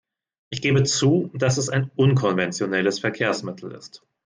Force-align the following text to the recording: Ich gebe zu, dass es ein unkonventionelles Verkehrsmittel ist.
Ich 0.49 0.63
gebe 0.63 0.83
zu, 0.83 1.29
dass 1.35 1.57
es 1.57 1.69
ein 1.69 1.91
unkonventionelles 1.95 2.97
Verkehrsmittel 3.01 3.71
ist. 3.73 4.01